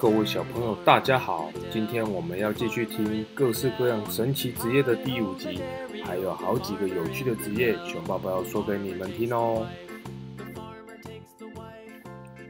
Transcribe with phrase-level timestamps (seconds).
[0.00, 1.52] 各位小朋友，大家好！
[1.70, 5.60] 今天我们要继续听各式各样神奇职业的第五集，
[6.02, 9.66] 还有好几个有趣的职业，熊爸爸要说给你们听哦。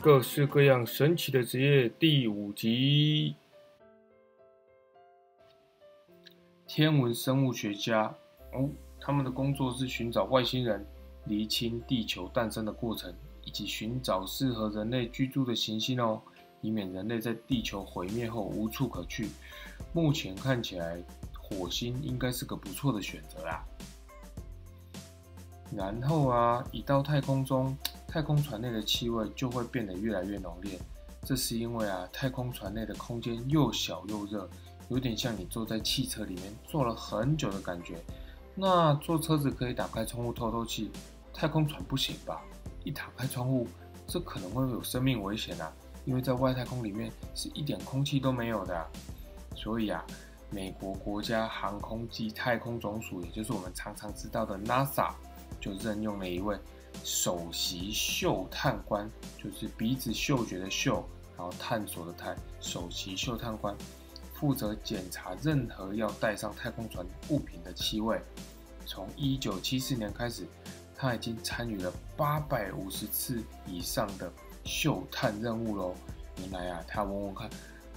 [0.00, 3.36] 各式各样神奇的职业第五集，
[6.66, 8.04] 天文生物学家
[8.54, 10.82] 哦，他们的工作是寻找外星人，
[11.26, 16.22] 厘清地球诞生的过程，以及寻找适合人类居住的行星哦。
[16.64, 19.28] 以免人类在地球毁灭后无处可去。
[19.92, 20.96] 目前看起来，
[21.38, 23.62] 火星应该是个不错的选择啦。
[25.70, 27.76] 然后啊，一到太空中，
[28.08, 30.80] 太空船内的气味就会变得越来越浓烈。
[31.22, 34.48] 这是因为啊，太空船内的空间又小又热，
[34.88, 38.02] 有点像你坐在汽车里面坐了很久的感觉。
[38.54, 40.90] 那坐车子可以打开窗户透透气，
[41.30, 42.42] 太空船不行吧？
[42.84, 43.68] 一打开窗户，
[44.06, 45.70] 这可能会有生命危险啊！
[46.04, 48.86] 因为在外太空里面是一点空气都没有的，
[49.56, 50.04] 所以啊，
[50.50, 55.10] 美国国家航空及太空总署，也就是我们常常知道的 NASA，
[55.60, 56.58] 就任用了一位
[57.02, 59.10] 首席嗅探官，
[59.42, 61.02] 就是鼻子嗅觉的嗅，
[61.38, 63.74] 然后探索的探，首席嗅探官，
[64.34, 68.20] 负责检查任何要带上太空船物品的气味。
[68.84, 70.46] 从一九七四年开始，
[70.94, 74.30] 他已经参与了八百五十次以上的。
[74.64, 75.94] 嗅探任务喽！
[76.38, 77.48] 原来啊，他闻闻看，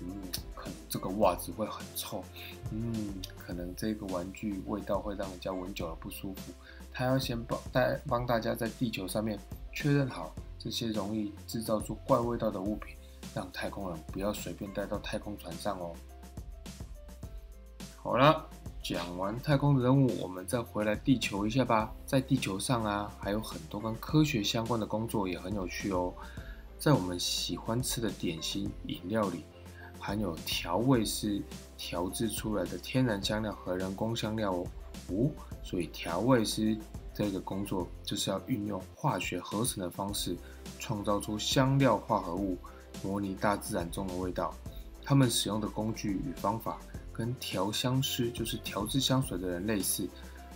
[0.00, 0.10] 嗯，
[0.56, 2.24] 可能这个袜子会很臭，
[2.72, 6.52] 嗯，可能这个玩具味道会让人家闻久了不舒服。
[6.92, 9.38] 他要先帮大帮大家在地球上面
[9.72, 12.96] 确认好这些容易制造出怪味道的物品，
[13.34, 15.92] 让太空人不要随便带到太空船上哦。
[17.96, 18.48] 好了，
[18.82, 21.92] 讲完太空的任务，我们再回来地球一下吧。
[22.04, 26.12] 在地球上啊，还有很多跟科学相关的工作也很有趣哦。
[26.84, 29.42] 在我们喜欢吃的点心、饮料里，
[29.98, 31.42] 含有调味师
[31.78, 34.66] 调制出来的天然香料和人工香料哦。
[35.08, 35.30] 哦，
[35.62, 36.76] 所以调味师
[37.14, 40.36] 这个工作就是要运用化学合成的方式，
[40.78, 42.58] 创造出香料化合物，
[43.02, 44.54] 模拟大自然中的味道。
[45.02, 46.78] 他们使用的工具与方法
[47.14, 50.06] 跟调香师，就是调制香水的人类似。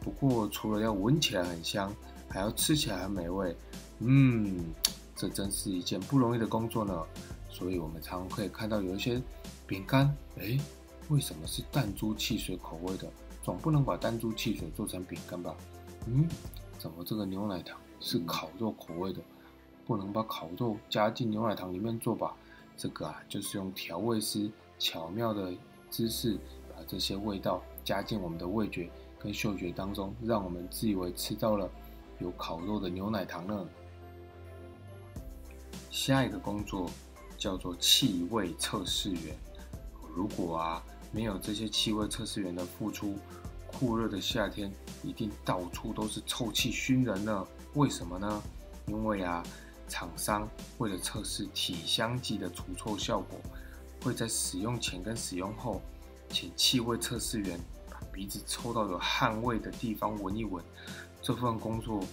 [0.00, 1.90] 不过，除了要闻起来很香，
[2.28, 3.56] 还要吃起来很美味。
[4.00, 4.66] 嗯。
[5.20, 6.98] 这真是一件不容易的工作呢，
[7.50, 9.20] 所以我们常可以看到有一些
[9.66, 10.06] 饼干，
[10.38, 10.58] 哎，
[11.10, 13.06] 为什么是弹珠汽水口味的？
[13.42, 15.54] 总不能把弹珠汽水做成饼干吧？
[16.06, 16.26] 嗯，
[16.78, 19.20] 怎么这个牛奶糖是烤肉口味的？
[19.86, 22.34] 不能把烤肉加进牛奶糖里面做吧？
[22.74, 25.52] 这个啊，就是用调味师巧妙的
[25.90, 26.38] 姿势，
[26.70, 28.88] 把这些味道加进我们的味觉
[29.18, 31.68] 跟嗅觉当中，让我们自以为吃到了
[32.20, 33.68] 有烤肉的牛奶糖呢。
[35.90, 36.88] 下一个工作
[37.36, 39.36] 叫做气味测试员。
[40.14, 43.18] 如果啊没有这些气味测试员的付出，
[43.66, 47.46] 酷热的夏天一定到处都是臭气熏人呢。
[47.74, 48.42] 为什么呢？
[48.86, 49.42] 因为啊，
[49.88, 50.48] 厂商
[50.78, 53.38] 为了测试体香剂的除臭效果，
[54.02, 55.80] 会在使用前跟使用后，
[56.28, 57.58] 请气味测试员
[57.90, 60.64] 把鼻子抽到有汗味的地方闻一闻。
[61.20, 62.04] 这份工作。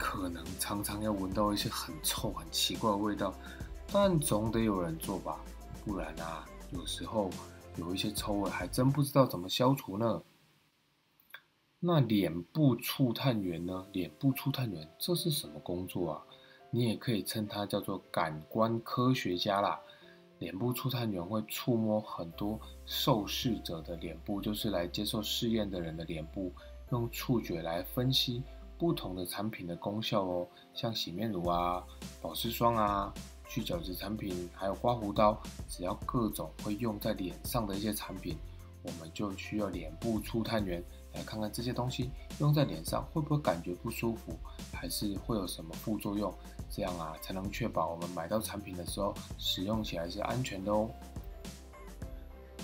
[0.00, 3.34] 可能常常要闻到一些很臭、很奇怪的味道，
[3.92, 5.38] 但总得有人做吧，
[5.84, 7.28] 不然啊，有时候
[7.76, 10.22] 有一些臭味还真不知道怎么消除呢。
[11.78, 13.86] 那脸部触探员呢？
[13.92, 16.22] 脸部触探员这是什么工作啊？
[16.70, 19.78] 你也可以称它叫做感官科学家啦。
[20.38, 26.50] 脸部触探员会触摸很多受试者的脸部，就是来接受试验的人的脸部，
[26.90, 28.42] 用触觉来分析。
[28.80, 31.84] 不同的产品的功效哦，像洗面乳啊、
[32.22, 33.12] 保湿霜啊、
[33.46, 38.38] 去角质产品，还有刮胡刀，只要各种会用在脸上的一些产品，
[38.82, 40.82] 我们就需要脸部触探员
[41.12, 44.34] 来看看这些东西用在脸上会不会感觉不舒服，
[44.72, 46.32] 还是会有什么副作用，
[46.70, 50.88] 这样啊才能确保我们买到产品的时候使用起来是安全的哦。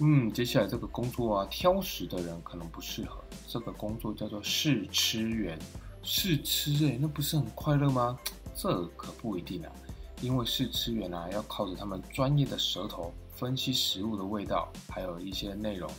[0.00, 5.56] 嗯，接下来这个工作啊，挑食的人可能不适合，这个工作叫做试吃员。
[6.02, 8.18] 试吃诶，那不是很快乐吗？
[8.54, 9.72] 这可不一定啊，
[10.20, 15.90] 因为试吃员啊要靠着他们专业的舌头分析食物的味道，还有一些内容。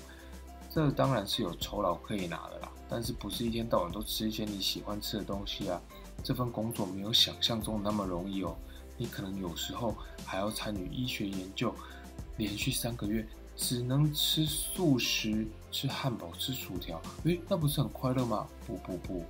[0.70, 5.82] 这当然是有酬劳可以拿的啦，但是不是一天到晚都吃一些你喜欢吃的东西啊？
[6.24, 8.56] 这份工作没有想象中那么容易哦，
[8.98, 9.96] 你可能有时候
[10.26, 11.74] 还要参与医学研究，
[12.38, 13.28] 连续三个月
[13.58, 18.48] 只能吃素食，吃汉堡，吃薯条，诶，那不是很快乐吗？
[18.66, 19.26] 不不不。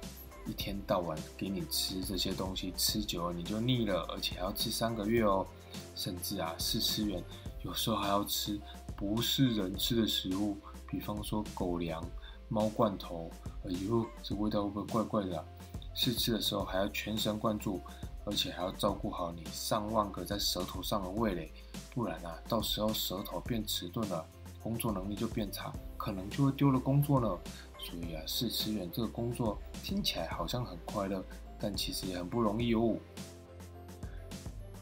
[0.47, 5.45] 一天到晚给你吃这些东西，吃久了你就腻了，而且还要吃三个月哦。
[5.95, 7.23] 甚至啊，试吃员
[7.63, 8.59] 有时候还要吃
[8.97, 10.57] 不是人吃的食物，
[10.89, 12.03] 比方说狗粮、
[12.49, 13.29] 猫罐头。
[13.65, 15.45] 哎呦，这味道会不会怪怪的？
[15.93, 17.79] 试吃的时候还要全神贯注，
[18.25, 21.51] 而且还要照顾好你上万个在舌头上的味蕾，
[21.93, 24.25] 不然啊，到时候舌头变迟钝了，
[24.63, 27.27] 工作能力就变差，可能就会丢了工作呢。
[27.79, 31.23] 所以啊，试吃员这个工作听起来好像很快乐，
[31.59, 32.95] 但其实也很不容易哦。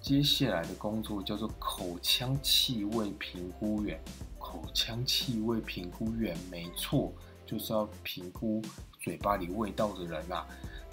[0.02, 4.02] 接下来的工作叫做口腔气味评估员。
[4.40, 7.14] 口腔气味评估员，没错，
[7.46, 8.62] 就是要评估
[9.00, 10.48] 嘴巴里味道的人啊。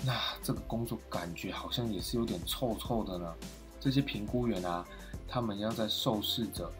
[0.04, 3.34] 那这个工作感觉好像也是有点臭臭的呢。
[3.80, 4.86] 这些评估员啊，
[5.26, 6.70] 他们要在受试者，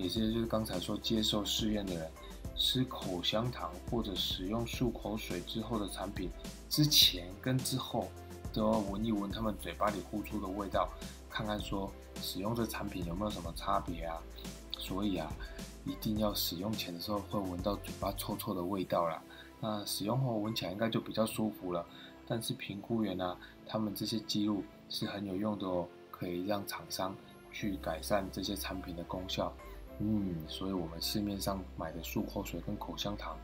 [0.00, 2.10] 也就是刚才说接受试验的人，
[2.56, 6.30] 吃口香糖或者使用漱口水之后的产品
[6.68, 8.08] 之前跟之后，
[8.52, 10.88] 都要闻一闻他们嘴巴里呼出的味道。
[11.28, 14.18] 看看说使用这产品有没有什么差别啊？
[14.78, 15.30] 所以啊，
[15.84, 19.22] 一定要使用前的时候会闻到嘴巴臭臭的味道啦。
[19.60, 21.84] 那使用后闻起来应该就比较舒服了。
[22.26, 23.36] 但是评估员呢，
[23.66, 27.14] 他们这些记录是很有用的哦，可以让厂商
[27.52, 29.52] 去改善这些产品的功效。
[30.00, 33.36] 嗯，所以我们市面上买的漱口水跟口香糖，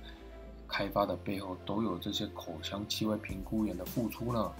[0.66, 4.50] 开发的背后都有这些口腔气味评估员的付出呢。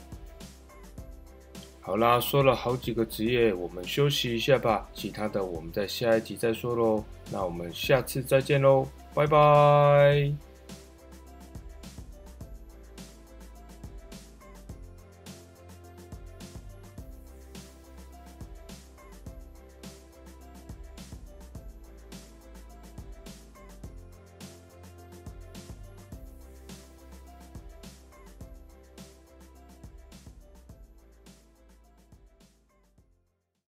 [1.80, 4.88] 好啦，说了好几个职业，我们休息一下吧。
[4.92, 7.02] 其他的我们在下一集再说喽。
[7.30, 10.55] 那我们下次再见喽，拜拜。